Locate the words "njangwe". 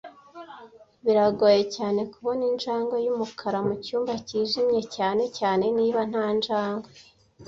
6.37-6.89